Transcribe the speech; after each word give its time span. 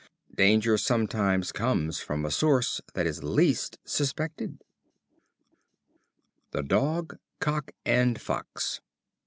Danger 0.33 0.79
sometimes 0.79 1.51
comes 1.51 1.99
from 1.99 2.25
a 2.25 2.31
source 2.31 2.81
that 2.95 3.05
is 3.05 3.23
least 3.23 3.77
suspected. 3.85 4.63
The 6.49 6.63
Dog, 6.63 7.19
Cock 7.39 7.73
and 7.85 8.19
Fox. 8.19 8.81